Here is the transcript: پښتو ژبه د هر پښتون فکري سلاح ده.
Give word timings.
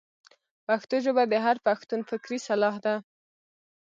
پښتو 0.67 0.95
ژبه 1.05 1.23
د 1.27 1.33
هر 1.45 1.55
پښتون 1.67 1.99
فکري 2.09 2.39
سلاح 2.47 2.75
ده. 2.85 2.95